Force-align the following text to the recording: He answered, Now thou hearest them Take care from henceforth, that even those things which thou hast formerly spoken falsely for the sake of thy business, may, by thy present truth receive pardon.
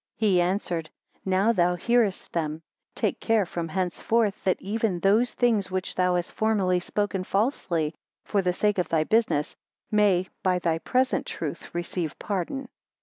He 0.17 0.41
answered, 0.41 0.89
Now 1.25 1.51
thou 1.53 1.75
hearest 1.75 2.33
them 2.33 2.63
Take 2.95 3.19
care 3.19 3.45
from 3.45 3.67
henceforth, 3.67 4.43
that 4.45 4.59
even 4.59 4.97
those 4.99 5.35
things 5.35 5.69
which 5.69 5.93
thou 5.93 6.15
hast 6.15 6.31
formerly 6.33 6.79
spoken 6.79 7.23
falsely 7.23 7.93
for 8.25 8.41
the 8.41 8.51
sake 8.51 8.79
of 8.79 8.89
thy 8.89 9.03
business, 9.03 9.55
may, 9.91 10.27
by 10.41 10.57
thy 10.57 10.79
present 10.79 11.27
truth 11.27 11.75
receive 11.75 12.17
pardon. 12.17 12.67